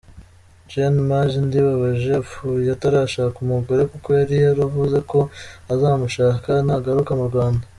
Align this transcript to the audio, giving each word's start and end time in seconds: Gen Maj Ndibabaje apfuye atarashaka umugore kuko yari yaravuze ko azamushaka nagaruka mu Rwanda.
Gen 0.71 0.95
Maj 1.09 1.31
Ndibabaje 1.45 2.11
apfuye 2.21 2.67
atarashaka 2.75 3.35
umugore 3.45 3.81
kuko 3.91 4.07
yari 4.19 4.35
yaravuze 4.45 4.97
ko 5.11 5.19
azamushaka 5.73 6.49
nagaruka 6.67 7.11
mu 7.19 7.25
Rwanda. 7.31 7.63